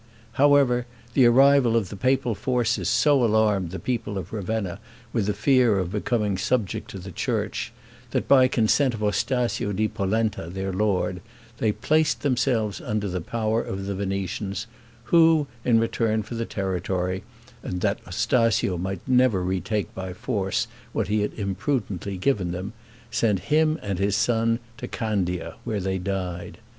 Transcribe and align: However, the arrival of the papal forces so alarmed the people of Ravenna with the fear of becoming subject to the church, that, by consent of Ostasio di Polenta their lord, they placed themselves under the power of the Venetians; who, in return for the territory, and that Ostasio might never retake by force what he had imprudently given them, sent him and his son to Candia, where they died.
However, 0.31 0.87
the 1.13 1.27
arrival 1.27 1.77
of 1.77 1.89
the 1.89 1.95
papal 1.95 2.33
forces 2.33 2.89
so 2.89 3.23
alarmed 3.23 3.69
the 3.69 3.77
people 3.77 4.17
of 4.17 4.33
Ravenna 4.33 4.79
with 5.13 5.27
the 5.27 5.33
fear 5.35 5.77
of 5.77 5.91
becoming 5.91 6.39
subject 6.39 6.89
to 6.89 6.97
the 6.97 7.11
church, 7.11 7.71
that, 8.09 8.27
by 8.27 8.47
consent 8.47 8.95
of 8.95 9.03
Ostasio 9.03 9.71
di 9.71 9.87
Polenta 9.87 10.49
their 10.49 10.73
lord, 10.73 11.21
they 11.59 11.71
placed 11.71 12.23
themselves 12.23 12.81
under 12.81 13.07
the 13.07 13.21
power 13.21 13.61
of 13.61 13.85
the 13.85 13.93
Venetians; 13.93 14.65
who, 15.03 15.45
in 15.63 15.79
return 15.79 16.23
for 16.23 16.33
the 16.33 16.45
territory, 16.47 17.21
and 17.61 17.81
that 17.81 17.99
Ostasio 18.07 18.79
might 18.79 19.01
never 19.07 19.43
retake 19.43 19.93
by 19.93 20.13
force 20.13 20.65
what 20.93 21.09
he 21.09 21.21
had 21.21 21.33
imprudently 21.35 22.17
given 22.17 22.49
them, 22.51 22.73
sent 23.11 23.37
him 23.53 23.77
and 23.83 23.99
his 23.99 24.15
son 24.15 24.57
to 24.77 24.87
Candia, 24.87 25.57
where 25.63 25.79
they 25.79 25.99
died. 25.99 26.57